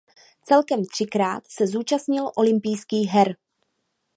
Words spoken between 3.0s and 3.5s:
her.